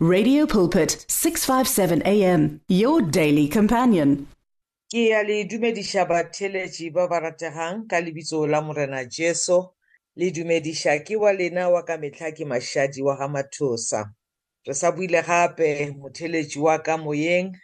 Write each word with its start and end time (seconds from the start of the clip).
Radio 0.00 0.46
Pulpit 0.46 1.04
657 1.08 2.02
AM 2.06 2.60
your 2.68 3.02
daily 3.02 3.48
companion. 3.48 4.28
Ke 4.86 5.10
a 5.10 5.24
le 5.26 5.42
dumediša 5.42 6.06
batheletši 6.06 6.94
ba 6.94 7.08
ba 7.08 7.18
rategang 7.18 7.82
ka 7.90 7.98
lebitso 7.98 8.46
la 8.46 8.60
morena 8.60 9.02
Jesu 9.10 9.58
le 10.14 10.30
dumediša 10.30 11.02
ke 11.02 11.18
wa 11.18 11.32
lena 11.32 11.66
wa 11.68 11.82
ka 11.82 11.98
mehla 11.98 12.30
ke 12.30 12.46
mašadi 12.46 13.02
wa 13.02 13.16
ga 13.18 13.26
mathosa. 13.26 14.14
Re 14.62 14.74
sa 14.74 14.92
buile 14.94 15.18
gape 15.18 15.90
motheletši 15.98 16.62
wa 16.62 16.78
ka 16.78 16.94
moyeng. 16.96 17.58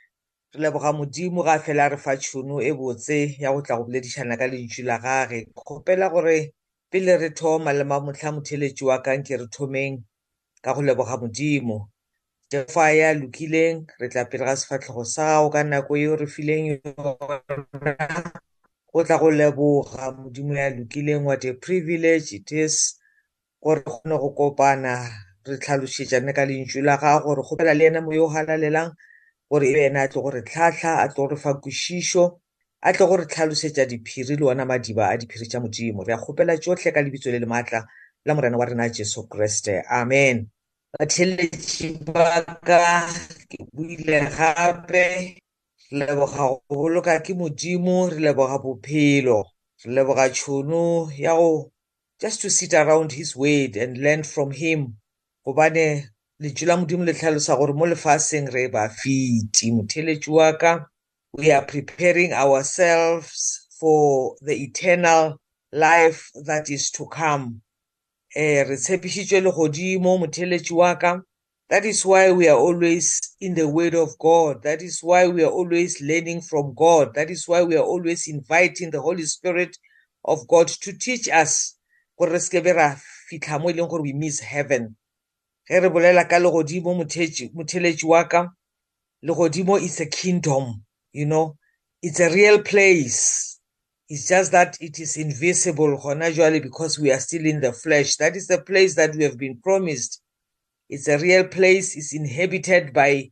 Re 0.54 0.58
leboga 0.58 0.90
modimo 0.90 1.46
ga 1.46 1.62
fela 1.62 1.88
re 1.88 1.96
fa 1.96 2.18
tšhono 2.18 2.58
e 2.58 2.74
botse 2.74 3.38
ya 3.38 3.54
go 3.54 3.62
tla 3.62 3.78
go 3.78 3.86
boledišana 3.86 4.34
ka 4.34 4.50
lentšu 4.50 4.82
la 4.82 4.98
gage. 4.98 5.46
Kgopela 5.54 6.10
gore 6.10 6.50
pele 6.90 7.14
re 7.14 7.30
thoma 7.30 7.70
le 7.70 7.84
mamotlha 7.86 8.34
motheletši 8.34 8.82
wa 8.82 8.98
ka 8.98 9.14
nke 9.14 9.38
re 9.38 9.46
thomeng 9.46 10.02
ka 10.58 10.74
go 10.74 10.82
leboga 10.82 11.14
modimo. 11.14 11.93
Jefa 12.50 12.92
ya 12.92 13.14
lokileng 13.14 13.86
re 14.00 14.08
tla 14.08 14.24
pele 14.24 14.44
ga 14.44 14.56
sefatlhego 14.56 15.04
sa 15.04 15.24
gago 15.40 15.50
ka 15.50 15.62
nako 15.64 15.92
eo 15.96 16.16
re 16.16 16.26
fileng 16.26 16.66
yona. 16.84 17.96
Go 18.92 19.04
tla 19.04 19.18
go 19.18 19.30
leboga 19.30 20.12
modimo 20.16 20.54
ya 20.54 20.70
lokileng 20.70 21.24
what 21.24 21.44
a 21.44 21.52
privilege 21.54 22.32
it 22.36 22.52
is 22.52 22.98
gore 23.62 23.82
kgone 23.82 24.16
go 24.20 24.30
kopana 24.38 24.94
re 25.46 25.56
tlhalošetšane 25.58 26.32
ka 26.34 26.44
lentšu 26.46 26.82
la 26.82 26.96
gago 26.96 27.24
gore 27.34 27.42
kgopela 27.42 27.74
le 27.74 27.84
ena 27.86 28.00
mo 28.00 28.12
yo 28.14 28.28
galalelang 28.28 28.92
gore 29.50 29.66
e 29.68 29.86
ena 29.86 30.02
a 30.04 30.08
tle 30.08 30.22
gore 30.22 30.42
tlhatlha 30.42 31.02
a 31.04 31.08
tle 31.08 31.16
gore 31.16 31.36
fa 31.36 31.54
kwešišo 31.60 32.24
a 32.82 32.92
tle 32.92 33.06
gore 33.06 33.26
tlhalosetša 33.26 33.84
diphiri 33.90 34.36
le 34.40 34.44
ona 34.46 34.64
madiba 34.64 35.08
a 35.10 35.16
diphiri 35.18 35.46
tša 35.50 35.60
modimo. 35.60 36.04
Re 36.06 36.14
a 36.14 36.18
kgopela 36.18 36.56
tšohle 36.58 36.92
ka 36.94 37.00
lebitso 37.02 37.30
le 37.32 37.38
le 37.42 37.46
maatla 37.46 37.84
la 38.26 38.34
morena 38.34 38.56
wa 38.58 38.64
rena 38.66 38.88
jesu 38.88 39.26
kreste. 39.28 39.82
Amen. 39.90 40.48
Batheletši 40.98 41.88
ba 42.06 42.44
ka 42.62 43.10
ke 43.50 43.58
buile 43.74 44.20
gape. 44.36 45.06
Re 45.90 46.06
leboga 46.06 46.36
go 46.36 46.62
boloka 46.70 47.18
ke 47.20 47.34
modimo 47.34 48.08
re 48.10 48.18
leboga 48.22 48.58
bophelo. 48.62 49.44
Re 49.84 49.90
leboga 49.92 50.30
tšhono 50.30 51.10
ya 51.18 51.34
go 51.34 51.72
just 52.20 52.40
to 52.42 52.50
sit 52.50 52.74
around 52.74 53.12
his 53.12 53.34
word 53.36 53.76
and 53.76 53.98
learn 53.98 54.22
from 54.22 54.50
him. 54.52 54.96
Gobane 55.46 56.08
letšo 56.40 56.66
la 56.66 56.76
modimo 56.76 57.04
le 57.04 57.12
tlhalosa 57.12 57.56
gore 57.58 57.74
mo 57.74 57.86
lefaseng 57.86 58.52
re 58.54 58.68
ba 58.68 58.88
fiti. 58.88 59.72
Motheletši 59.72 60.28
wa 60.28 60.52
ka 60.52 60.86
we 61.34 61.50
are 61.50 61.66
preparing 61.66 62.32
ourselves 62.32 63.66
for 63.80 64.36
the 64.40 64.54
eternal 64.54 65.36
life 65.72 66.30
that 66.46 66.70
is 66.70 66.90
to 66.92 67.06
come. 67.06 67.63
Eh 68.34 68.64
re 68.68 68.76
tshepišitšwe 68.76 69.40
legodimo 69.40 70.18
motheletši 70.18 70.74
wa 70.74 70.94
ka. 70.98 71.22
That 71.70 71.84
is 71.86 72.04
why 72.04 72.30
we 72.32 72.48
are 72.48 72.58
always 72.58 73.20
in 73.40 73.54
the 73.54 73.66
word 73.68 73.94
of 73.94 74.18
god. 74.18 74.62
That 74.64 74.82
is 74.82 75.02
why 75.02 75.26
we 75.28 75.42
are 75.44 75.50
always 75.52 76.00
learning 76.00 76.42
from 76.42 76.74
god. 76.74 77.14
That 77.14 77.30
is 77.30 77.48
why 77.48 77.62
we 77.62 77.76
are 77.76 77.84
always 77.84 78.28
inviting 78.28 78.90
the 78.90 79.00
holy 79.00 79.24
spirit 79.24 79.76
of 80.24 80.46
god 80.48 80.68
to 80.68 80.92
teach 80.98 81.28
us. 81.28 81.76
Gore 82.18 82.30
re 82.32 82.38
seke 82.38 82.62
be 82.64 82.72
ra 82.72 82.96
fitlha 83.30 83.60
mo 83.60 83.70
e 83.70 83.72
leng 83.72 83.88
gore 83.88 84.02
we 84.02 84.12
miss 84.12 84.40
heaven. 84.40 84.96
Ge 85.68 85.80
re 85.80 85.88
bolela 85.88 86.28
ka 86.28 86.36
legodimo 86.36 86.94
motheletši 86.94 88.04
wa 88.04 88.24
ka 88.24 88.48
legodimo 89.24 89.80
is 89.80 90.00
a 90.00 90.06
kingdom 90.06 90.84
you 91.12 91.26
know. 91.26 91.56
It's 92.02 92.20
a 92.20 92.28
real 92.30 92.62
place. 92.62 93.53
It's 94.08 94.28
just 94.28 94.52
that 94.52 94.76
it 94.80 94.98
is 95.00 95.16
invisible 95.16 95.98
usually 96.22 96.60
because 96.60 96.98
we 96.98 97.10
are 97.10 97.20
still 97.20 97.46
in 97.46 97.60
the 97.60 97.72
flesh. 97.72 98.16
That 98.16 98.36
is 98.36 98.46
the 98.46 98.60
place 98.60 98.94
that 98.96 99.14
we 99.14 99.24
have 99.24 99.38
been 99.38 99.58
promised. 99.62 100.20
It's 100.88 101.08
a 101.08 101.18
real 101.18 101.44
place. 101.44 101.96
It's 101.96 102.14
inhabited 102.14 102.92
by, 102.92 103.30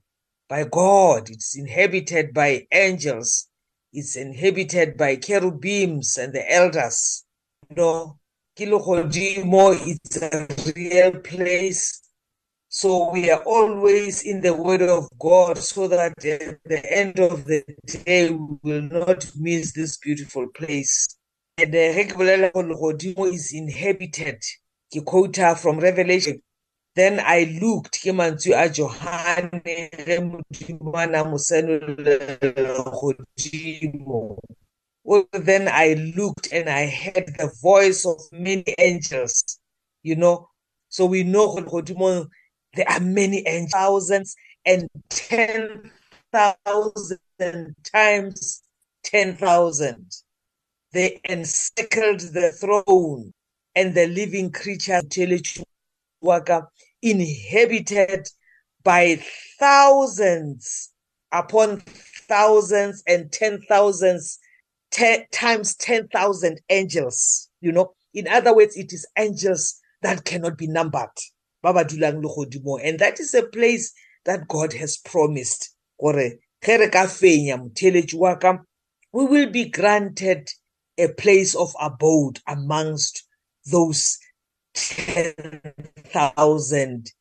by 0.48 0.64
God. 0.64 1.28
It's 1.28 1.56
inhabited 1.56 2.32
by 2.32 2.66
angels. 2.72 3.48
It's 3.92 4.16
inhabited 4.16 4.96
by 4.96 5.16
cherubims 5.16 6.16
and 6.16 6.32
the 6.32 6.50
elders. 6.50 7.24
You 7.68 7.76
know, 7.76 8.18
it's 8.56 10.16
a 10.16 10.46
real 10.74 11.12
place 11.20 12.02
so 12.74 13.10
we 13.10 13.30
are 13.30 13.42
always 13.42 14.22
in 14.22 14.40
the 14.40 14.54
word 14.54 14.80
of 14.80 15.06
God 15.18 15.58
so 15.58 15.88
that 15.88 16.16
at 16.16 16.16
the 16.64 16.90
end 16.90 17.18
of 17.18 17.44
the 17.44 17.62
day 17.86 18.30
we 18.30 18.56
will 18.62 18.80
not 18.80 19.30
miss 19.36 19.74
this 19.74 19.98
beautiful 19.98 20.46
place. 20.54 21.06
And 21.58 21.74
the 21.74 21.92
is 23.30 23.52
inhabited. 23.52 24.42
Ke 24.90 25.04
quote 25.04 25.58
from 25.58 25.80
Revelation. 25.80 26.40
Then 26.96 27.20
I 27.20 27.58
looked 27.60 28.00
ke 28.00 28.08
mantswe 28.08 28.56
a 28.56 28.70
Johane 28.70 29.60
ge 30.06 30.18
modimo 30.22 30.94
a 30.96 31.06
na 31.06 31.24
mo 31.24 31.36
senolela 31.36 32.38
godimo. 32.88 34.38
Then 35.34 35.68
I 35.68 36.12
looked 36.16 36.50
and 36.50 36.70
I 36.70 36.86
heard 36.86 37.34
the 37.36 37.52
voice 37.60 38.06
of 38.06 38.18
many 38.32 38.74
angels, 38.78 39.58
you 40.02 40.16
know. 40.16 40.48
So 40.88 41.04
we 41.04 41.22
know 41.22 41.54
godimo 41.56 42.28
there 42.74 42.88
are 42.88 43.00
many 43.00 43.46
angels, 43.46 43.72
thousands 43.72 44.36
and 44.64 44.88
ten 45.10 45.90
thousand 46.32 47.74
times 47.84 48.62
ten 49.04 49.36
thousand. 49.36 50.12
They 50.92 51.20
encircled 51.24 52.20
the 52.20 52.52
throne 52.52 53.32
and 53.74 53.94
the 53.94 54.06
living 54.06 54.52
creature 54.52 55.00
waka 56.20 56.68
inhabited 57.02 58.28
by 58.84 59.22
thousands 59.58 60.90
upon 61.32 61.82
thousands 62.28 63.02
and 63.06 63.32
ten 63.32 63.60
thousands 63.68 64.38
ten, 64.90 65.24
times 65.32 65.74
ten 65.76 66.08
thousand 66.08 66.60
angels. 66.68 67.48
You 67.60 67.72
know, 67.72 67.94
in 68.14 68.28
other 68.28 68.54
words, 68.54 68.76
it 68.76 68.92
is 68.92 69.06
angels 69.18 69.80
that 70.02 70.24
cannot 70.24 70.58
be 70.58 70.66
numbered. 70.66 71.08
Ba 71.62 71.72
ba 71.72 71.84
dulang 71.84 72.22
legodimong. 72.22 72.80
And 72.84 72.98
that 72.98 73.20
is 73.20 73.34
a 73.34 73.42
place 73.42 73.92
that 74.24 74.48
god 74.48 74.72
has 74.74 74.96
promised. 74.96 75.70
Gore 76.00 76.38
ge 76.64 76.78
re 76.78 76.88
ka 76.88 77.06
fenya 77.06 77.58
motheletši 77.58 78.14
wa 78.14 78.36
ka 78.36 78.58
we 79.12 79.26
will 79.26 79.50
be 79.50 79.66
granted 79.66 80.48
a 80.98 81.08
place 81.08 81.54
of 81.54 81.74
abode 81.80 82.40
amongst 82.46 83.24
those 83.70 84.18
10,000 84.74 87.12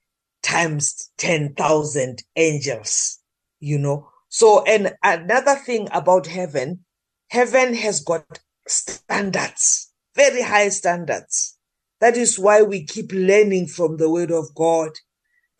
times 0.41 1.11
10,000 1.17 2.23
angels 2.35 3.19
you 3.59 3.77
know. 3.77 4.09
So 4.29 4.63
and 4.63 4.95
another 5.03 5.55
thing 5.55 5.87
about 5.91 6.27
heaven 6.27 6.85
heaven 7.29 7.73
has 7.75 7.99
got 8.01 8.39
standards 8.67 9.91
very 10.15 10.41
high 10.41 10.69
standards. 10.69 11.57
That 12.01 12.17
is 12.17 12.37
why 12.39 12.63
we 12.63 12.85
keep 12.85 13.11
learning 13.13 13.67
from 13.67 13.97
the 13.97 14.09
word 14.09 14.31
of 14.31 14.53
God. 14.55 14.91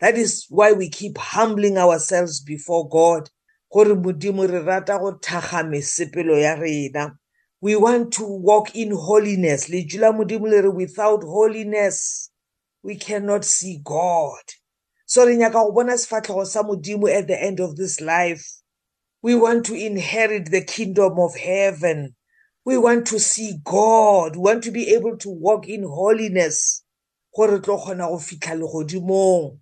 That 0.00 0.18
is 0.18 0.46
why 0.50 0.72
we 0.72 0.90
keep 0.90 1.16
humbling 1.16 1.78
ourselves 1.78 2.40
before 2.40 2.88
God. 2.88 3.30
We 3.74 3.86
want 7.76 8.12
to 8.14 8.24
walk 8.26 8.76
in 8.76 8.90
holiness. 8.92 9.68
Without 9.70 11.22
holiness 11.24 12.30
we 12.82 12.96
cannot 12.96 13.44
see 13.44 13.80
God. 13.84 14.42
So 15.06 15.24
re 15.26 15.36
nyaka 15.36 15.52
go 15.52 15.72
bona 15.72 15.92
sefatlhego 15.94 16.46
sa 16.46 16.62
modimo 16.62 17.08
at 17.08 17.28
the 17.28 17.40
end 17.40 17.60
of 17.60 17.76
this 17.76 18.00
life. 18.00 18.44
We 19.22 19.34
want 19.36 19.66
to 19.66 19.74
inherit 19.74 20.50
the 20.50 20.64
kingdom 20.64 21.18
of 21.18 21.36
heaven. 21.36 22.14
We 22.64 22.78
want 22.78 23.06
to 23.08 23.18
see 23.18 23.58
God. 23.64 24.36
We 24.36 24.42
want 24.42 24.62
to 24.64 24.70
be 24.70 24.94
able 24.94 25.16
to 25.18 25.30
walk 25.30 25.68
in 25.68 25.82
holiness. 25.82 26.84
Gore 27.34 27.58
tlo 27.58 27.78
kgona 27.78 28.08
go 28.08 28.18
fitlha 28.18 28.54
legodimong. 28.54 29.58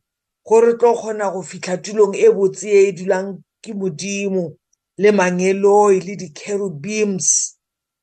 Gore 0.46 0.74
tlo 0.74 0.94
kgona 0.94 1.32
go 1.32 1.42
fitlha 1.42 1.82
tulong 1.82 2.14
e 2.14 2.28
botse 2.28 2.68
e 2.68 2.92
dulang 2.92 3.42
ke 3.62 3.72
modimo 3.72 4.56
le 4.98 5.12
mangeloi 5.12 6.04
le 6.04 6.16
di-cherubims 6.16 7.54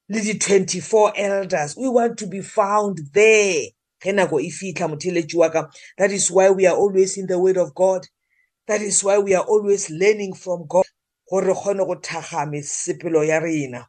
le 0.10 0.22
di-24 0.22 1.12
elders. 1.16 1.76
We 1.78 1.90
want 1.90 2.18
to 2.18 2.28
be 2.28 2.42
found 2.42 3.00
there. 3.14 3.68
ge 4.02 4.12
nako 4.14 4.40
e 4.40 4.50
fitlha 4.52 4.88
motheletši 4.88 5.38
wa 5.38 5.50
ka 5.50 5.70
that 5.98 6.12
is 6.12 6.32
why 6.32 6.50
we 6.50 6.66
are 6.66 6.76
always 6.78 7.18
in 7.18 7.28
the 7.28 7.38
word 7.40 7.58
of 7.58 7.74
god 7.74 8.06
that 8.68 8.82
is 8.82 9.04
why 9.04 9.18
we 9.18 9.34
are 9.34 9.46
always 9.46 9.90
learning 9.90 10.34
from 10.34 10.66
god 10.68 10.86
gore 11.30 11.46
re 11.46 11.54
kgone 11.54 11.86
go 11.86 11.96
thaga 11.96 12.46
mesepelo 12.46 13.24
ya 13.24 13.40
rena 13.40 13.88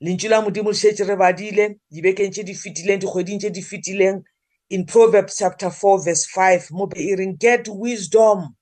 lentšu 0.00 0.28
la 0.28 0.40
modimo 0.40 0.70
le 0.70 0.76
šetše 0.76 1.04
re 1.08 1.16
badile 1.16 1.64
dibekeng 1.90 2.32
tše 2.32 2.42
di 2.42 2.54
fetileng 2.54 3.00
dikgweding 3.00 3.40
tše 3.40 3.50
di 3.50 3.62
fetileng. 3.62 4.24
In 4.68 4.84
proverbs 4.84 5.36
chapter 5.38 5.70
4 5.70 6.04
verse 6.04 6.26
5 6.26 6.70
mo 6.72 6.86
be 6.86 7.00
e 7.00 7.14
reng 7.16 7.36
get 7.38 7.68
wisdom 7.68 8.56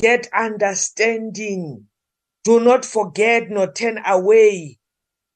get 0.00 0.28
understanding. 0.32 1.84
Do 2.44 2.60
not 2.60 2.84
forget 2.84 3.50
nor 3.50 3.72
turn 3.72 3.98
away 4.06 4.78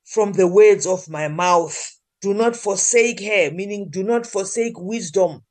from 0.05 0.33
the 0.33 0.47
words 0.47 0.87
of 0.87 1.09
my 1.09 1.29
mouth. 1.29 1.77
Do 2.23 2.33
not 2.35 2.57
forsake 2.57 3.21
her 3.21 3.51
meaning 3.51 3.91
do 3.91 4.03
not 4.03 4.27
forsake 4.27 4.79
wisdom. 4.79 5.43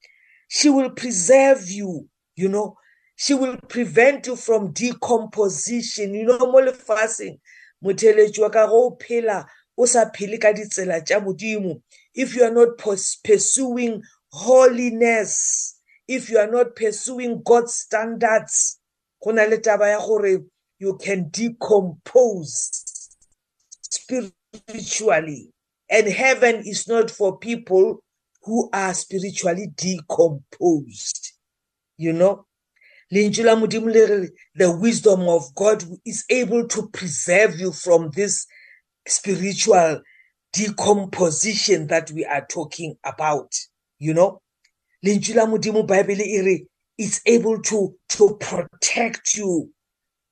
She 0.48 0.70
will 0.70 0.92
preserve 0.92 1.70
you 1.70 2.08
you 2.36 2.50
know. 2.50 2.78
She 3.16 3.36
will 3.36 3.58
prevent 3.70 4.26
you 4.26 4.36
from 4.36 4.74
decomposition. 4.74 6.16
You 6.16 6.26
know 6.26 6.40
mo 6.40 6.60
lefaseng 6.62 7.38
motheletši 7.84 8.40
wa 8.42 8.50
ka 8.50 8.68
go 8.68 8.98
phela 8.98 9.46
o 9.82 9.86
sa 9.90 10.06
phele 10.14 10.38
ka 10.38 10.54
ditsela 10.54 11.02
tša 11.02 11.18
modimo. 11.26 11.82
If 12.14 12.36
you 12.36 12.44
are 12.44 12.54
not 12.54 12.78
pursuing 12.78 14.04
holiness 14.32 15.76
if 16.08 16.30
you 16.30 16.38
are 16.38 16.50
not 16.50 16.76
pursuing 16.76 17.42
god's 17.44 17.74
standards 17.74 18.80
go 19.24 19.32
na 19.32 19.44
le 19.44 19.58
taba 19.58 19.88
ya 19.90 20.00
gore 20.00 20.44
you 20.80 20.98
can 20.98 21.30
decompose 21.30 22.84
spiritually. 23.82 25.52
And 25.90 26.08
heaven 26.08 26.64
is 26.66 26.88
not 26.88 27.12
for 27.12 27.38
people 27.38 28.02
who 28.44 28.70
are 28.74 28.94
spiritually 28.94 29.68
decomposed 29.76 31.34
you 31.98 32.14
know? 32.14 32.46
The 33.12 34.78
wisdom 34.80 35.22
of 35.28 35.54
God 35.54 35.84
is 36.06 36.26
able 36.30 36.68
to 36.70 36.88
preserve 36.90 37.60
you 37.60 37.74
from 37.74 38.10
this 38.16 38.48
spiritual 39.08 40.02
decomposition 40.54 41.88
that 41.88 42.12
we 42.12 42.26
are 42.26 42.46
talking 42.50 42.96
about 43.06 43.54
you 44.00 44.14
know 44.14 44.42
it's 46.98 47.22
able 47.26 47.62
to 47.62 47.96
to 48.10 48.38
protect 48.40 49.36
you 49.36 49.72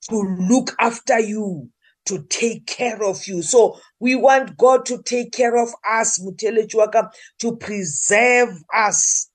to 0.10 0.16
look 0.40 0.76
after 0.80 1.20
you 1.20 1.70
to 2.06 2.24
take 2.24 2.66
care 2.66 3.04
of 3.04 3.28
you. 3.28 3.42
So 3.44 3.80
we 4.00 4.16
want 4.16 4.58
God 4.58 4.86
to 4.88 5.02
take 5.04 5.32
care 5.32 5.56
of 5.58 5.70
us, 5.90 6.20
to 7.40 7.56
preserve 7.58 8.50
us 8.76 9.29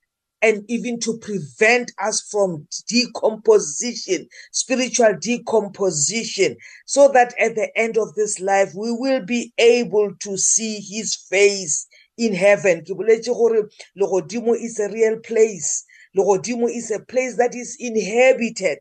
and 0.44 0.62
even 0.68 1.00
to 1.00 1.16
prevent 1.18 1.90
us 1.98 2.20
from 2.30 2.68
decomposition, 2.86 4.28
spiritual 4.52 5.16
decomposition, 5.18 6.54
so 6.84 7.08
that 7.08 7.32
at 7.40 7.54
the 7.54 7.70
end 7.74 7.96
of 7.96 8.14
this 8.14 8.38
life, 8.40 8.72
we 8.74 8.92
will 8.92 9.24
be 9.24 9.54
able 9.56 10.14
to 10.20 10.36
see 10.36 10.80
his 10.80 11.16
face 11.16 11.86
in 12.18 12.34
heaven. 12.34 12.84
Legodimo 12.84 14.54
is 14.54 14.78
a 14.78 14.92
real 14.92 15.18
place. 15.20 15.82
Legodimo 16.14 16.68
is 16.68 16.90
a 16.90 17.00
place 17.00 17.38
that 17.38 17.54
is 17.54 17.78
inhabited 17.80 18.80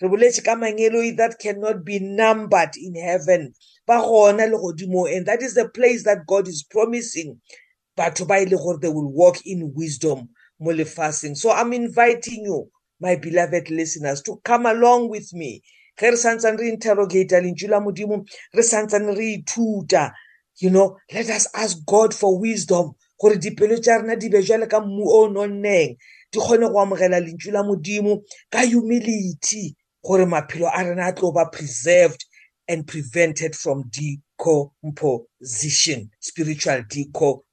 re 0.00 0.08
boletse 0.08 0.42
ka 0.44 0.54
mangelo 0.54 1.00
that 1.16 1.38
cannot 1.38 1.84
be 1.84 1.98
numbered 1.98 2.76
in 2.76 2.94
heaven 2.94 3.54
ba 3.86 3.96
gona 4.00 4.46
le 4.46 4.58
godimo 4.58 5.06
and 5.06 5.24
that 5.26 5.42
is 5.42 5.54
the 5.54 5.68
place 5.70 6.04
that 6.04 6.26
god 6.26 6.46
is 6.48 6.62
promising 6.64 7.40
batho 7.96 8.26
ba 8.26 8.40
ile 8.40 8.52
e 8.52 8.56
gore 8.56 8.78
they 8.78 8.90
will 8.90 9.10
walk 9.10 9.46
in 9.46 9.72
wisdom 9.74 10.28
mo 10.60 10.72
lefaseng 10.72 11.36
so 11.36 11.50
i'm 11.52 11.72
inviting 11.72 12.44
you 12.44 12.70
my 13.00 13.16
beloved 13.16 13.70
listeners 13.70 14.22
to 14.22 14.40
come 14.44 14.66
along 14.66 15.08
with 15.08 15.32
me. 15.34 15.62
Ge 15.98 16.10
re 16.10 16.16
santsane 16.16 16.58
re 16.58 16.70
interrogata 16.70 17.40
lentšu 17.40 17.68
la 17.68 17.80
modimo 17.80 18.24
re 18.54 18.62
santsane 18.62 19.16
re 19.16 19.36
ithuta. 19.38 20.12
You 20.58 20.70
know 20.70 20.96
let 21.12 21.28
us 21.30 21.48
ask 21.54 21.78
god 21.86 22.14
for 22.14 22.38
wisdom 22.38 22.94
gore 23.20 23.36
dipelo 23.36 23.76
tša 23.78 23.98
rena 24.02 24.16
di 24.16 24.28
be 24.28 24.42
jale 24.42 24.66
ka 24.68 24.80
mmu 24.80 25.04
o 25.06 25.28
nonneng. 25.28 25.96
Di 26.32 26.38
kgone 26.40 26.68
go 26.72 26.80
amogela 26.80 27.20
lentšu 27.20 27.52
la 27.52 27.62
modimo 27.62 28.22
ka 28.50 28.64
humility 28.66 29.76
gore 30.04 30.26
maphelo 30.26 30.70
a 30.72 30.84
rena 30.84 31.06
a 31.08 31.12
tlo 31.12 31.32
ba 31.34 31.46
preserved 31.52 32.24
and 32.68 32.86
prevented 32.86 33.54
from 33.54 33.84
decomposition 33.90 36.10
spiritual 36.20 36.82
decomposition 36.88 37.45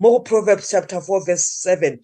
mo 0.00 0.20
proverbs 0.20 0.70
chapter 0.70 1.00
4 1.00 1.26
verse 1.26 1.44
7 1.60 2.00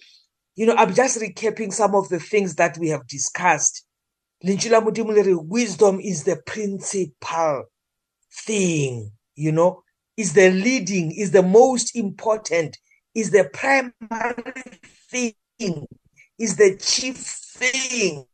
you 0.55 0.67
know 0.67 0.75
i'm 0.77 0.95
just 0.95 1.19
recapping 1.21 1.73
some 1.73 1.95
of 1.95 2.09
the 2.09 2.21
things 2.21 2.57
that 2.57 2.77
we 2.79 2.89
have 2.89 3.07
discussed. 3.07 3.87
Wisdom 4.45 6.01
is 6.01 6.25
the 6.25 6.43
principal 6.45 7.65
thing 8.33 9.13
you 9.35 9.53
know? 9.53 9.83
Is 10.17 10.35
the 10.35 10.51
leading 10.51 11.13
is 11.13 11.31
the 11.31 11.43
most 11.43 11.97
important 11.97 12.77
is 13.15 13.31
the 13.31 13.49
primary 13.53 14.63
thing 15.11 15.87
is 16.39 16.57
the 16.57 16.77
chief 16.77 17.17
thing. 17.17 18.27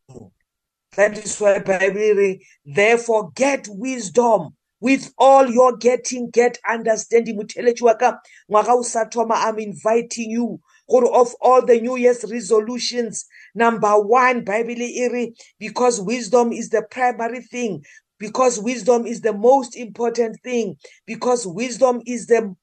That 0.97 1.19
is 1.19 1.39
why 1.39 1.61
Bible 1.61 2.37
therefore 2.65 3.31
get 3.35 3.69
wisdom 3.69 4.57
with 4.81 5.13
all 5.19 5.49
your 5.51 5.77
getting 5.77 6.31
get 6.31 6.59
understanding 6.69 7.37
motheletši 7.37 7.83
wa 7.83 7.95
ka 7.95 8.21
ngwaga 8.51 8.73
o 8.75 8.83
sa 8.83 9.05
thoma 9.05 9.35
i'm 9.37 9.59
inviting 9.59 10.31
you. 10.31 10.61
Gore 10.91 11.15
of 11.15 11.35
all 11.41 11.65
the 11.67 11.81
new 11.81 11.97
year's 11.97 12.25
resolutions 12.31 13.27
number 13.55 13.93
one 14.01 14.45
bible 14.45 14.81
e 14.81 15.35
because 15.59 16.01
wisdom 16.01 16.53
is 16.53 16.71
the 16.71 16.83
primary 16.91 17.43
thing 17.43 17.85
because 18.19 18.59
wisdom 18.59 19.07
is 19.07 19.21
the 19.21 19.33
most 19.33 19.77
important 19.77 20.41
thing 20.43 20.77
because 21.07 21.47
wisdom 21.47 22.01
is 22.07 22.27
the 22.27 22.55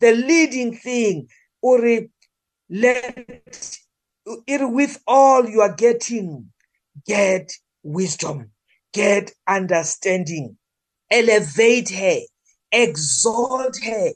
the 0.00 0.12
leading 0.12 0.74
thing. 0.76 1.28
Or 1.62 1.80
let 2.68 3.78
with 4.48 5.02
all 5.06 5.48
you 5.48 5.60
are 5.60 5.74
getting 5.74 6.52
get 7.06 7.52
wisdom, 7.82 8.50
get 8.92 9.32
understanding, 9.48 10.56
elevate 11.10 11.90
her, 11.90 12.20
exalt 12.72 13.78
her, 13.84 14.10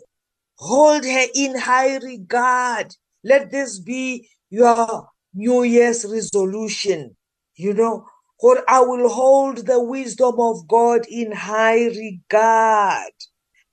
hold 0.56 1.04
her 1.04 1.26
in 1.34 1.56
high 1.58 1.96
regard. 1.98 2.94
Let 3.24 3.50
this 3.50 3.78
be 3.78 4.28
your 4.50 5.08
New 5.34 5.62
Year's 5.62 6.04
resolution. 6.04 7.16
You 7.54 7.74
know, 7.74 8.06
for 8.40 8.62
I 8.68 8.80
will 8.80 9.08
hold 9.08 9.66
the 9.66 9.82
wisdom 9.82 10.36
of 10.38 10.66
God 10.66 11.02
in 11.08 11.32
high 11.32 11.86
regard. 11.86 13.12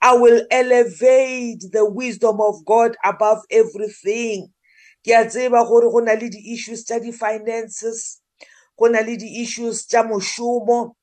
I 0.01 0.15
will 0.15 0.45
elevate 0.51 1.63
the 1.71 1.89
wisdom 1.89 2.39
of 2.41 2.63
God 2.65 2.95
above 3.03 3.41
everything. 3.49 4.49
Ke 5.05 5.11
a 5.15 5.25
tseba 5.25 5.65
gore 5.65 5.89
go 5.89 5.99
na 5.99 6.13
le 6.13 6.29
di-issues 6.29 6.83
tsa 6.83 6.99
di-finances 6.99 8.19
go 8.77 8.87
na 8.87 8.99
le 8.99 9.15
di-issues 9.15 9.85
tsa 9.87 10.03
mošomo 10.03 10.93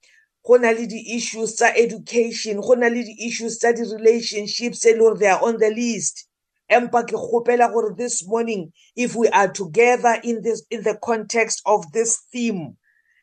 go 0.47 0.57
na 0.57 0.71
le 0.71 0.87
di-issues 0.87 1.57
tsa 1.57 1.73
education 1.77 2.61
go 2.61 2.75
na 2.75 2.89
le 2.89 3.03
di-issues 3.03 3.59
tsa 3.59 3.73
di-relationships 3.73 4.85
e 4.85 4.93
le 4.93 4.99
gore 4.99 5.19
they 5.19 5.29
are 5.29 5.43
on 5.43 5.59
the 5.59 5.71
list. 5.71 6.27
Empa 6.71 7.05
ke 7.07 7.17
kgopela 7.17 7.73
gore 7.73 7.95
this 7.97 8.27
morning 8.27 8.73
if 8.97 9.17
we 9.17 9.29
are 9.29 9.49
together 9.49 10.21
in 10.23 10.43
this 10.43 10.63
in 10.71 10.83
the 10.83 10.97
context 11.03 11.63
of 11.67 11.91
this 11.93 12.19
theme 12.33 12.77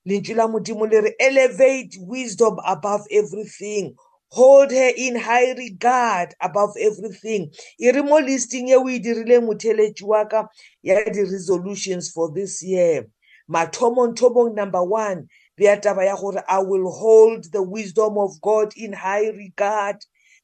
lentšu 0.08 0.36
la 0.36 0.48
modimo 0.48 0.90
le 0.90 1.02
re 1.02 1.16
elevate 1.20 1.96
wisdom 2.00 2.58
above 2.66 3.02
everything. 3.12 3.96
Hold 4.30 4.72
her 4.72 4.92
in 4.96 5.16
high 5.16 5.52
regard 5.52 6.34
above 6.42 6.72
everything. 6.80 7.52
E 7.80 7.92
re 7.92 8.02
mo 8.02 8.18
listing 8.18 8.68
ye 8.70 8.76
o 8.76 8.88
e 8.90 9.00
dirileng 9.00 9.46
motheletši 9.46 10.04
wa 10.04 10.26
ka 10.26 10.48
ya 10.82 11.04
di-resolutions 11.04 12.10
for 12.10 12.32
this 12.34 12.64
year. 12.64 13.06
Mathomong 13.50 14.16
thomong 14.16 14.56
number 14.56 14.84
one 14.84 15.28
bea 15.62 15.78
taba 15.78 16.06
ya 16.06 16.16
gore 16.16 16.42
i 16.48 16.60
will 16.64 16.90
hold 16.90 17.52
the 17.52 17.62
wisdom 17.62 18.18
of 18.18 18.42
god 18.42 18.74
in 18.76 18.94
high 18.94 19.30
regard 19.30 19.98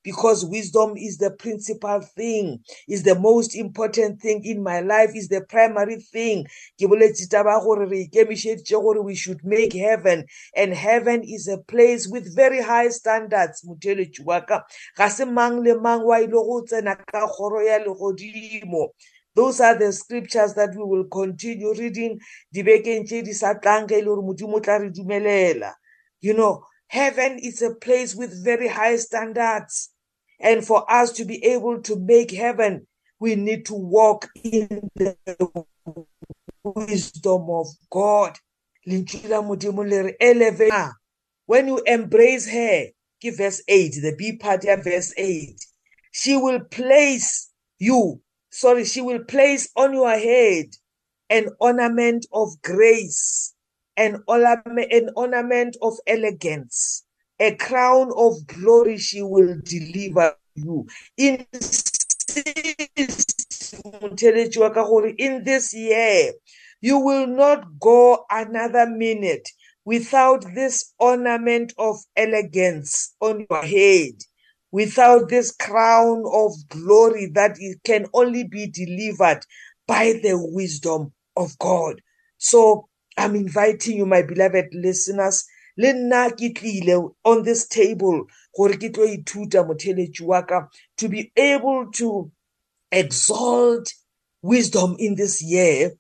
because 0.04 0.46
wisdom 0.46 0.96
is 0.96 1.18
the 1.18 1.32
principal 1.32 2.00
thing 2.00 2.60
is 2.88 3.04
the 3.04 3.20
most 3.20 3.56
important 3.56 4.22
thing 4.22 4.42
in 4.46 4.62
my 4.64 4.80
life 4.80 5.12
is 5.16 5.28
the 5.28 5.42
primary 5.42 5.98
thing. 5.98 6.46
Ke 6.80 6.88
boletše 6.88 7.28
taba 7.28 7.60
gore 7.64 7.86
re 7.90 8.08
ikemišeditše 8.08 8.82
gore 8.82 9.02
we 9.02 9.16
should 9.16 9.44
make 9.44 9.74
heaven 9.74 10.24
and 10.56 10.74
heaven 10.74 11.24
is 11.24 11.50
a 11.50 11.58
place 11.58 12.08
with 12.08 12.34
very 12.36 12.62
high 12.62 12.88
standards. 12.88 13.66
Motheletši 13.68 14.24
wa 14.24 14.40
ka 14.40 14.64
ga 14.96 15.10
se 15.10 15.26
mang 15.26 15.62
le 15.64 15.76
mang 15.82 16.06
wa 16.06 16.22
ile 16.24 16.40
go 16.40 16.62
tsena 16.64 16.96
ka 16.96 17.28
kgoro 17.28 17.60
ya 17.66 17.80
legodimo. 17.84 18.88
Those 19.38 19.62
are 19.62 19.78
the 19.78 19.94
scriptures 19.94 20.56
that 20.56 20.72
we 20.72 20.84
will 20.84 21.04
continue 21.06 21.72
reading. 21.78 22.20
Dibekeng 22.54 23.06
tše 23.06 23.24
di 23.24 23.34
sa 23.34 23.54
tlang 23.54 23.88
ge 23.88 23.94
e 23.94 24.02
le 24.02 24.10
gore 24.10 24.24
modimo 24.26 24.60
tla 24.60 24.80
re 24.82 24.90
dumelela. 24.90 25.74
You 26.22 26.34
know 26.34 26.66
heaven 26.88 27.38
is 27.38 27.62
a 27.62 27.76
place 27.76 28.16
with 28.16 28.44
very 28.44 28.68
high 28.68 28.96
standards. 28.96 29.94
And 30.40 30.66
for 30.66 30.92
us 30.92 31.12
to 31.14 31.26
be 31.26 31.44
able 31.46 31.82
to 31.84 31.96
make 32.00 32.32
heaven 32.32 32.88
we 33.20 33.36
need 33.36 33.66
to 33.68 33.76
walk 33.76 34.28
in 34.44 34.90
the 34.96 35.16
wisdom 36.64 37.50
of 37.50 37.68
god. 37.92 38.38
When 41.46 41.68
you 41.68 41.82
embrace 41.86 42.50
her 42.50 42.86
ke 43.22 43.36
verse 43.36 43.62
8 43.68 44.02
the 44.02 44.16
b 44.18 44.38
part 44.38 44.64
ya 44.64 44.78
verse 44.78 45.14
8 45.18 45.58
she 46.12 46.38
will 46.38 46.62
place 46.70 47.50
you 47.80 48.22
sorry, 48.50 48.86
she 48.86 49.02
will 49.02 49.24
place 49.24 49.70
on 49.76 49.94
your 49.94 50.18
head 50.18 50.66
an 51.30 51.50
ornament 51.60 52.26
of 52.32 52.62
grace, 52.62 53.54
an 53.98 54.24
ornament, 54.28 54.92
an 54.92 55.10
ornament 55.16 55.78
of 55.82 55.94
elegance, 56.08 57.04
a 57.40 57.56
crown 57.56 58.12
of 58.16 58.46
glory 58.48 58.98
she 58.98 59.22
will 59.22 59.58
deliver 59.64 60.36
you. 60.56 60.88
In 61.18 61.46
in 65.18 65.44
this 65.44 65.74
year, 65.74 66.34
You 66.80 67.00
will 67.00 67.28
not 67.28 67.80
go 67.80 68.26
another 68.30 68.86
minute 68.88 69.50
without 69.84 70.46
this 70.54 70.94
ornament 71.00 71.74
of 71.78 71.98
elegance 72.16 73.16
on 73.20 73.48
your 73.50 73.64
head, 73.64 74.14
without 74.78 75.28
this 75.30 75.52
crown 75.52 76.24
of 76.32 76.52
glory 76.70 77.32
that 77.34 77.56
it 77.60 77.80
can 77.84 78.06
only 78.14 78.44
be 78.44 78.68
delivered 78.68 79.40
by 79.88 80.20
the 80.22 80.34
wisdom 80.36 81.12
of 81.36 81.58
God. 81.58 82.00
So 82.38 82.88
I'm 83.18 83.36
inviting 83.36 83.98
you, 83.98 84.06
my 84.06 84.22
beloved 84.22 84.68
listeners, 84.74 85.46
le 85.80 85.94
nna 85.94 86.30
ke 86.30 86.54
tlile 86.60 87.10
on 87.26 87.42
this 87.42 87.68
table 87.68 88.28
gore 88.56 88.78
ke 88.84 88.92
tlo 88.94 89.10
ithuta 89.16 89.66
motheletši 89.66 90.22
wa 90.30 90.44
ka 90.44 90.68
to 90.98 91.10
be 91.10 91.32
able 91.36 91.90
to 91.94 92.32
exalt 92.92 93.92
wisdom 94.44 94.96
in 95.00 95.16
this 95.16 95.42
year 95.42 95.92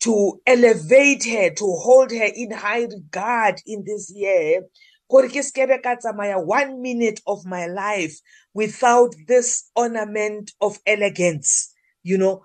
to 0.00 0.40
elevate 0.46 1.24
her 1.24 1.50
to 1.50 1.64
hold 1.86 2.10
her 2.10 2.30
in 2.34 2.50
high 2.50 2.82
regard 2.84 3.60
in 3.66 3.84
this 3.86 4.10
year 4.12 4.62
gore 5.10 5.28
ke 5.28 5.42
sekebe 5.42 5.82
ka 5.82 5.96
tsamaya 5.96 6.38
one 6.38 6.80
minute 6.82 7.20
of 7.26 7.44
my 7.46 7.66
life 7.66 8.20
without 8.54 9.14
this 9.28 9.70
ornament 9.76 10.52
of 10.60 10.78
elegance 10.86 11.72
you 12.02 12.18
know 12.18 12.42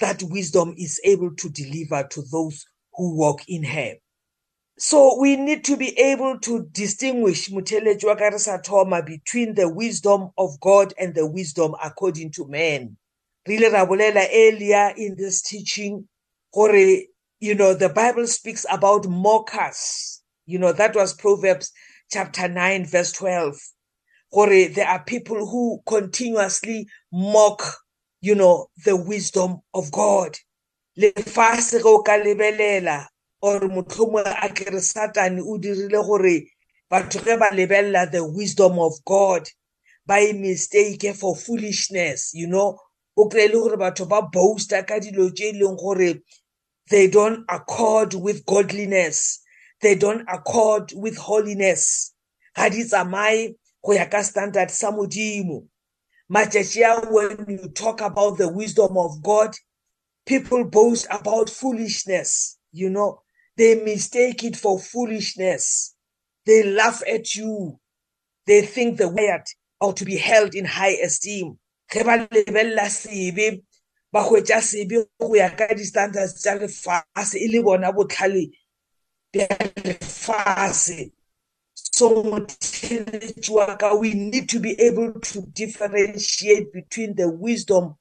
that 0.00 0.22
wisdom 0.24 0.74
is 0.76 1.00
able 1.04 1.34
to 1.36 1.48
deliver 1.50 2.02
to 2.04 2.22
those 2.32 2.66
who 2.94 3.16
walk 3.16 3.40
in 3.48 3.62
her 3.62 3.94
so 4.78 5.20
we 5.20 5.36
need 5.36 5.64
to 5.64 5.76
be 5.76 5.96
able 5.98 6.38
to 6.40 6.66
distinguish 6.72 7.48
Muteleji 7.50 8.04
wa 8.04 8.16
ka 8.16 8.28
re 8.28 8.38
sa 8.38 8.58
thoma 8.58 9.02
between 9.02 9.54
the 9.54 9.68
wisdom 9.68 10.30
of 10.36 10.58
God 10.60 10.94
and 10.98 11.14
the 11.14 11.26
wisdom 11.26 11.74
according 11.82 12.32
to 12.32 12.48
man. 12.48 12.96
Re 13.46 13.56
ile 13.58 13.70
ra 13.70 13.86
bolela 13.86 14.26
earlier 14.32 14.92
in 14.96 15.14
this 15.16 15.42
teaching 15.42 16.08
gore 16.52 17.04
you 17.38 17.54
know 17.54 17.74
the 17.74 17.90
Bible 17.90 18.26
speaks 18.26 18.64
about 18.70 19.06
mockers. 19.06 20.22
You 20.46 20.58
know 20.58 20.72
that 20.72 20.96
was 20.96 21.14
Proverbs 21.14 21.70
chapter 22.12 22.48
9 22.48 22.86
verse 22.86 23.12
12. 23.12 23.56
Gore 24.32 24.68
there 24.68 24.88
are 24.88 25.02
people 25.04 25.46
who 25.46 25.80
continuously 25.86 26.86
mock 27.12 27.62
you 28.20 28.34
know 28.34 28.68
the 28.84 28.96
wisdom 28.96 29.60
of 29.74 29.90
God. 29.90 30.36
Lefase 30.98 31.80
ge 31.80 31.86
o 31.86 32.02
ka 32.02 32.18
lebelela 32.18 33.06
or 33.40 33.60
motlhomongwe 33.60 34.38
a 34.42 34.48
kere 34.48 34.80
satane 34.80 35.40
o 35.40 35.58
dirile 35.58 36.04
gore 36.06 36.46
batho 36.90 37.18
ge 37.24 37.38
ba 37.38 37.50
lebella 37.50 38.10
the 38.10 38.22
wisdom 38.24 38.78
of 38.78 38.92
god 39.04 39.48
ba 40.06 40.20
e 40.20 40.32
mistake 40.32 41.14
for 41.14 41.34
foolishness 41.34 42.32
you 42.34 42.46
know 42.46 42.78
o 43.16 43.28
kry 43.28 43.46
le 43.48 43.54
gore 43.54 43.76
batho 43.76 44.06
ba 44.08 44.22
boaster 44.22 44.86
ka 44.86 45.00
dilo 45.00 45.30
tse 45.34 45.48
e 45.48 45.52
leng 45.52 45.76
gore 45.76 46.20
they 46.90 47.08
don't 47.08 47.44
accord 47.48 48.14
with 48.14 48.44
godliness 48.46 49.41
they 49.82 49.94
don't 49.94 50.24
accord 50.28 50.92
with 50.94 51.16
holiness 51.16 52.14
ga 52.56 52.68
di 52.68 52.84
tsamaye 52.84 53.54
go 53.84 53.92
ya 53.92 54.06
ka 54.06 54.22
standard 54.22 54.70
sa 54.70 54.90
modimo 54.90 55.66
matšatši 56.30 56.82
a 56.84 56.92
when 57.12 57.44
you 57.48 57.68
talk 57.74 58.00
about 58.00 58.38
the 58.38 58.48
wisdom 58.48 58.96
of 58.96 59.22
god 59.22 59.54
people 60.26 60.64
boast 60.64 61.06
about 61.10 61.50
foolishness 61.50 62.58
you 62.72 62.88
know 62.88 63.22
they 63.56 63.82
mistake 63.84 64.44
it 64.44 64.56
for 64.56 64.78
foolishness. 64.78 65.94
They 66.46 66.62
laugh 66.62 67.02
at 67.06 67.34
you. 67.34 67.78
They 68.46 68.62
think 68.62 68.98
the 68.98 69.08
wired 69.08 69.44
ought 69.80 69.96
to 69.98 70.04
be 70.04 70.16
held 70.16 70.54
in 70.54 70.64
high 70.64 70.96
esteem. 71.04 71.58
Ge 71.92 72.02
ba 72.04 72.26
lebella 72.30 72.88
sebe, 72.88 73.62
ba 74.12 74.20
hwetša 74.24 74.60
sebe 74.62 75.04
go 75.20 75.34
ya 75.34 75.50
ka 75.50 75.68
di-standards 75.74 76.40
tša 76.42 76.58
lefase 76.58 77.36
e 77.36 77.48
le 77.52 77.62
bona 77.62 77.92
botlhale 77.92 78.50
bja 79.32 79.46
lefase. 79.84 81.12
So 81.74 82.22
motheletši 82.22 83.50
wa 83.50 83.76
ka, 83.76 83.94
we 83.94 84.14
need 84.14 84.48
to 84.50 84.60
be 84.60 84.78
able 84.80 85.12
to 85.12 85.42
differentiate 85.52 86.72
between 86.72 87.14
the 87.14 87.28
wisdom 87.30 87.96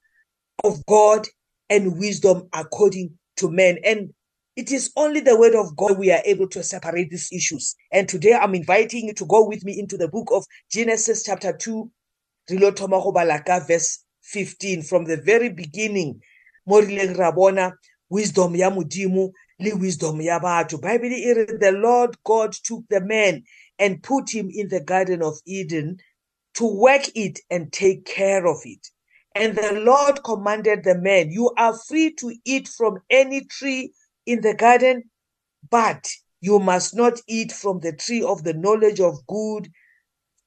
of 0.63 0.85
God 0.85 1.27
and 1.69 1.97
wisdom 1.97 2.49
according 2.53 3.17
to 3.37 3.49
men. 3.49 3.79
And 3.83 4.13
it 4.55 4.71
is 4.71 4.91
only 4.95 5.21
the 5.21 5.37
word 5.37 5.55
of 5.55 5.75
God 5.75 5.97
we 5.97 6.11
are 6.11 6.21
able 6.25 6.47
to 6.49 6.63
separate 6.63 7.09
these 7.09 7.31
issues. 7.31 7.75
And 7.91 8.07
today 8.07 8.33
I'm 8.33 8.55
inviting 8.55 9.07
you 9.07 9.13
to 9.15 9.25
go 9.25 9.47
with 9.47 9.63
me 9.63 9.79
into 9.79 9.97
the 9.97 10.07
book 10.07 10.29
of 10.31 10.45
Genesis, 10.71 11.23
chapter 11.23 11.53
2, 11.53 11.89
Rilo 12.49 12.75
thoma 12.75 13.01
go 13.01 13.11
bala 13.11 13.41
ka 13.43 13.59
verse 13.59 14.03
15. 14.23 14.81
From 14.83 15.05
the 15.05 15.17
very 15.17 15.49
beginning, 15.49 16.21
mo 16.65 16.81
rileng 16.81 17.17
ra 17.17 17.31
bona 17.31 17.73
wisdom 18.09 18.55
ya 18.55 18.69
modimo 18.69 19.31
le 19.61 19.75
wisdom 19.75 20.21
ya 20.21 20.39
batho. 20.39 20.79
Bible 20.81 21.13
e 21.13 21.33
re, 21.33 21.45
the 21.45 21.71
Lord 21.71 22.17
God 22.23 22.53
took 22.53 22.83
the 22.89 23.01
man 23.01 23.43
and 23.79 24.03
put 24.03 24.29
him 24.33 24.49
in 24.51 24.69
the 24.69 24.81
garden 24.81 25.21
of 25.21 25.39
Eden 25.45 25.97
to 26.55 26.65
work 26.65 27.03
it 27.15 27.39
and 27.49 27.71
take 27.71 28.05
care 28.05 28.45
of 28.45 28.57
it. 28.65 28.87
And 29.33 29.55
the 29.55 29.79
Lord 29.79 30.23
commanded 30.23 30.83
the 30.83 30.97
man, 30.97 31.31
You 31.31 31.51
are 31.57 31.77
free 31.87 32.13
to 32.15 32.35
eat 32.43 32.67
from 32.67 32.99
any 33.09 33.45
tree 33.45 33.93
in 34.25 34.41
the 34.41 34.53
garden, 34.53 35.03
but 35.69 36.07
you 36.41 36.59
must 36.59 36.95
not 36.95 37.21
eat 37.27 37.51
from 37.51 37.79
the 37.79 37.93
tree 37.93 38.23
of 38.23 38.43
the 38.43 38.53
knowledge 38.53 38.99
of 38.99 39.25
good 39.27 39.69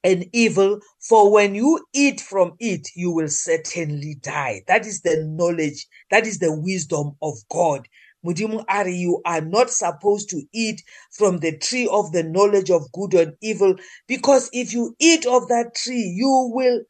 and 0.02 0.26
evil, 0.34 0.80
for 1.00 1.32
when 1.32 1.54
you 1.54 1.82
eat 1.94 2.20
from 2.20 2.52
it, 2.58 2.88
you 2.94 3.10
will 3.10 3.28
certainly 3.28 4.16
die. 4.20 4.62
That 4.66 4.86
is 4.86 5.00
the 5.00 5.24
knowledge, 5.24 5.86
that 6.10 6.26
is 6.26 6.38
the 6.40 6.52
wisdom 6.52 7.16
of 7.22 7.34
God. 7.48 7.88
Mudimu 8.24 8.64
Ari, 8.68 8.94
you 8.96 9.20
are 9.24 9.40
not 9.40 9.70
supposed 9.70 10.30
to 10.30 10.42
eat 10.52 10.82
from 11.12 11.38
the 11.38 11.56
tree 11.58 11.88
of 11.90 12.12
the 12.12 12.22
knowledge 12.22 12.70
of 12.70 12.90
good 12.92 13.14
and 13.14 13.34
evil, 13.42 13.76
because 14.08 14.50
if 14.52 14.72
you 14.72 14.94
eat 14.98 15.26
of 15.26 15.48
that 15.48 15.74
tree, 15.74 16.12
you 16.16 16.50
will 16.52 16.80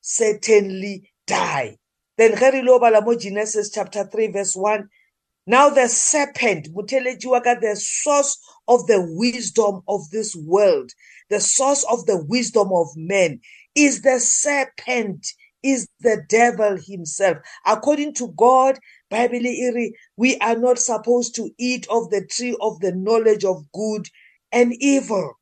certainly 0.00 1.10
die. 1.26 1.78
Then 2.16 2.36
Genesis 3.18 3.70
chapter 3.70 4.04
3, 4.04 4.28
verse 4.28 4.54
1 4.54 4.88
now 5.46 5.68
the 5.68 5.88
serpent, 5.88 6.68
Muteleji 6.74 7.26
waka, 7.26 7.58
the 7.60 7.76
source 7.76 8.38
of 8.66 8.86
the 8.86 9.02
wisdom 9.10 9.82
of 9.88 10.08
this 10.10 10.34
world, 10.34 10.90
the 11.28 11.40
source 11.40 11.84
of 11.84 12.06
the 12.06 12.24
wisdom 12.24 12.72
of 12.72 12.88
men, 12.96 13.40
is 13.74 14.00
the 14.00 14.20
serpent, 14.20 15.26
is 15.62 15.86
the 16.00 16.24
devil 16.30 16.78
himself. 16.86 17.38
According 17.66 18.14
to 18.14 18.28
God, 18.38 18.78
Bible 19.14 19.46
iri, 19.46 19.94
we 20.16 20.36
are 20.38 20.56
not 20.56 20.76
supposed 20.80 21.36
to 21.36 21.48
eat 21.56 21.86
of 21.88 22.10
the 22.10 22.26
tree 22.26 22.56
of 22.60 22.80
the 22.80 22.90
knowledge 22.90 23.44
of 23.44 23.70
good 23.72 24.08
and 24.50 24.74
evil 24.80 25.34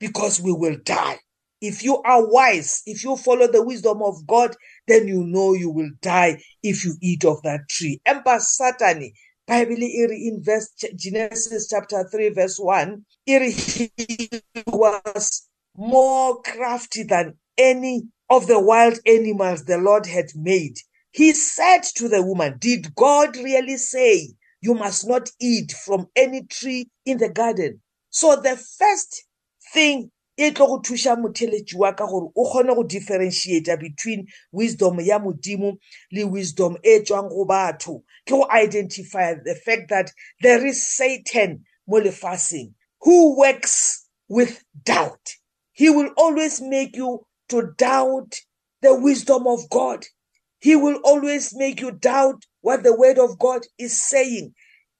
because 0.00 0.40
we 0.40 0.50
will 0.50 0.78
die. 0.82 1.18
If 1.60 1.84
you 1.84 2.00
are 2.04 2.26
wise, 2.26 2.80
if 2.86 3.04
you 3.04 3.16
follow 3.16 3.46
the 3.46 3.62
wisdom 3.62 4.00
of 4.02 4.26
God, 4.26 4.56
then 4.86 5.08
you 5.08 5.24
know 5.24 5.52
you 5.52 5.68
will 5.68 5.90
die 6.00 6.40
if 6.62 6.86
you 6.86 6.94
eat 7.02 7.26
of 7.26 7.42
that 7.42 7.68
tree. 7.68 8.00
Emperor 8.06 8.38
Satan 8.38 9.12
Bible 9.46 9.76
in 9.76 10.40
verse 10.42 10.70
Genesis 10.96 11.68
chapter 11.68 12.08
3 12.10 12.30
verse 12.30 12.58
1 12.58 13.04
he 13.26 13.90
was 14.66 15.48
more 15.76 16.40
crafty 16.40 17.02
than 17.02 17.34
any 17.58 18.04
of 18.30 18.46
the 18.46 18.58
wild 18.58 18.98
animals 19.04 19.64
the 19.64 19.76
Lord 19.76 20.06
had 20.06 20.28
made. 20.34 20.78
He 21.10 21.32
said 21.32 21.82
to 21.96 22.08
the 22.08 22.22
woman, 22.22 22.56
Did 22.58 22.94
God 22.94 23.36
really 23.36 23.76
say 23.76 24.30
you 24.60 24.74
must 24.74 25.06
not 25.06 25.30
eat 25.40 25.72
from 25.72 26.08
any 26.14 26.44
tree 26.44 26.90
in 27.04 27.18
the 27.18 27.28
garden? 27.28 27.80
So 28.10 28.36
the 28.36 28.56
first 28.56 29.24
thing 29.72 30.10
e 30.38 30.50
tlo 30.52 30.66
go 30.68 30.78
thuša 30.78 31.16
motheletši 31.16 31.74
wa 31.74 31.92
ka 31.92 32.06
gore 32.06 32.30
o 32.36 32.44
kgone 32.44 32.74
go 32.74 32.82
differentiate 32.84 33.76
between 33.80 34.26
wisdom 34.52 35.00
ya 35.00 35.18
modimo 35.18 35.76
le 36.12 36.24
wisdom 36.24 36.76
e 36.82 37.00
tswang 37.00 37.28
go 37.28 37.44
batho 37.44 38.02
ke 38.24 38.30
go 38.30 38.46
identify 38.50 39.34
the 39.34 39.54
fact 39.54 39.88
that 39.88 40.12
there 40.40 40.64
is 40.64 40.80
satan 40.86 41.64
mo 41.88 42.00
lefaseng 42.00 42.72
who 43.00 43.36
works 43.36 44.06
with 44.28 44.62
doubt 44.84 45.34
he 45.72 45.90
will 45.90 46.10
always 46.16 46.60
make 46.60 46.96
you 46.96 47.26
to 47.48 47.72
doubt 47.76 48.40
the 48.82 48.94
wisdom 48.94 49.46
of 49.46 49.68
god 49.70 50.06
he 50.60 50.76
will 50.76 51.00
always 51.04 51.54
make 51.54 51.80
you 51.80 51.90
doubt 51.90 52.42
what 52.60 52.82
the 52.82 52.96
word 52.96 53.18
of 53.18 53.38
god 53.38 53.62
is 53.78 54.00
saying 54.00 54.52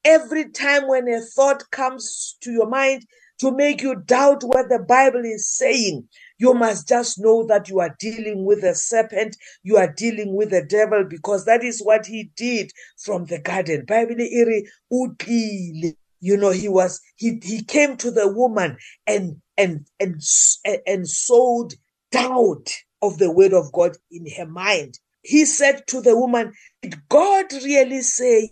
every 0.04 0.48
time 0.50 0.88
when 0.88 1.08
a 1.08 1.20
thought 1.20 1.70
comes 1.70 2.36
to 2.40 2.50
your 2.50 2.68
mind 2.68 3.04
to 3.38 3.52
make 3.52 3.82
you 3.82 3.94
doubt 3.94 4.42
what 4.42 4.68
the 4.68 4.78
Bible 4.80 5.24
is 5.24 5.48
saying. 5.56 6.08
You 6.38 6.54
must 6.54 6.88
just 6.88 7.18
know 7.20 7.46
that 7.46 7.68
you 7.68 7.80
are 7.80 7.94
dealing 7.98 8.44
with 8.44 8.64
a 8.64 8.74
serpent, 8.74 9.36
you 9.62 9.76
are 9.76 9.92
dealing 9.92 10.34
with 10.36 10.50
the 10.50 10.64
devil, 10.64 11.04
because 11.08 11.44
that 11.44 11.62
is 11.62 11.80
what 11.80 12.06
he 12.06 12.30
did 12.36 12.72
from 12.96 13.26
the 13.26 13.38
garden. 13.38 13.84
Bible 13.86 14.20
iri 14.20 14.68
utlile. 14.92 15.94
You 16.20 16.36
know, 16.36 16.50
he 16.50 16.68
was 16.68 17.00
he 17.14 17.38
he 17.44 17.62
came 17.62 17.96
to 17.98 18.10
the 18.10 18.26
woman 18.32 18.76
and 19.06 19.36
and 19.56 19.86
and 20.00 20.20
and 20.86 21.08
sowed 21.08 21.74
doubt 22.10 22.70
of 23.02 23.18
the 23.18 23.30
word 23.30 23.52
of 23.52 23.70
God 23.72 23.96
in 24.10 24.26
her 24.36 24.46
mind. 24.46 24.98
He 25.22 25.44
said 25.44 25.87
to 25.88 26.00
the 26.00 26.16
woman, 26.16 26.52
Did 26.82 27.08
God 27.08 27.52
really 27.52 28.02
say 28.02 28.50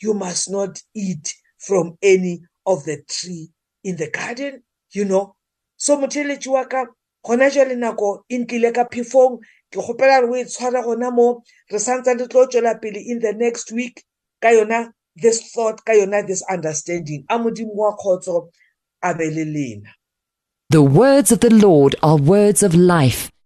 you 0.00 0.14
must 0.14 0.50
not 0.50 0.80
eat 0.94 1.34
from 1.58 1.96
any 2.02 2.42
of 2.66 2.84
the 2.84 3.02
tree 3.08 3.50
in 3.82 3.96
the 3.96 4.10
garden? 4.10 4.62
You 4.90 5.04
know? 5.04 5.36
So 5.76 5.96
motheletši 5.96 6.48
wa 6.48 6.64
ka 6.64 6.86
gona 7.24 7.50
jale 7.50 7.74
nako 7.74 8.22
e 8.28 8.38
ntlile 8.38 8.74
ka 8.74 8.84
phefong 8.84 9.40
ke 9.70 9.80
kgopela 9.80 10.20
re 10.22 10.28
o 10.28 10.36
e 10.36 10.44
tshwara 10.44 10.84
gona 10.84 11.10
mo 11.10 11.42
re 11.70 11.78
santse 11.78 12.14
re 12.18 12.26
tlo 12.28 12.46
tswela 12.46 12.80
pele 12.80 13.00
in 13.00 13.18
the 13.18 13.32
next 13.32 13.72
week 13.72 14.04
ka 14.40 14.48
yona 14.48 14.92
this 15.16 15.50
thought 15.50 15.84
ka 15.84 15.92
yona 15.92 16.22
this 16.26 16.44
understanding. 16.48 17.24
A 17.28 17.38
modimo 17.38 17.74
wa 17.74 17.96
kgotso 17.96 18.50
a 19.02 19.14
be 19.14 19.30
le 19.30 19.44
lena. 19.44 19.90
The 20.70 20.82
words 20.82 21.32
of 21.32 21.40
the 21.40 21.50
Lord 21.50 21.96
are 22.02 22.16
words 22.16 22.62
of 22.62 22.76
life. 22.76 23.31